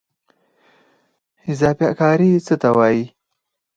[1.51, 3.03] اضافه کاري څه ته وایي؟